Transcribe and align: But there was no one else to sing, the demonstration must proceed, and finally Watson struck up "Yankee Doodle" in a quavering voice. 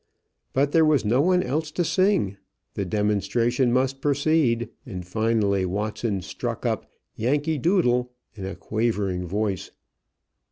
But 0.53 0.71
there 0.71 0.83
was 0.83 1.05
no 1.05 1.21
one 1.21 1.43
else 1.43 1.69
to 1.73 1.85
sing, 1.85 2.37
the 2.73 2.85
demonstration 2.85 3.71
must 3.71 4.01
proceed, 4.01 4.69
and 4.83 5.05
finally 5.05 5.63
Watson 5.63 6.23
struck 6.23 6.65
up 6.65 6.89
"Yankee 7.15 7.59
Doodle" 7.59 8.11
in 8.33 8.43
a 8.47 8.55
quavering 8.55 9.27
voice. 9.27 9.69